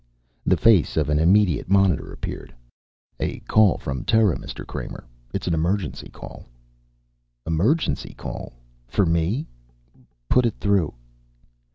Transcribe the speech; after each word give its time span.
The 0.47 0.57
face 0.57 0.97
of 0.97 1.05
the 1.05 1.21
immediate 1.21 1.69
monitor 1.69 2.11
appeared. 2.11 2.55
"A 3.19 3.37
call 3.41 3.77
from 3.77 4.03
Terra, 4.03 4.35
Mr. 4.35 4.65
Kramer. 4.65 5.03
An 5.31 5.53
emergency 5.53 6.09
call." 6.09 6.47
"Emergency 7.45 8.15
call? 8.15 8.53
For 8.87 9.05
me? 9.05 9.45
Put 10.27 10.47
it 10.47 10.55
through." 10.59 10.95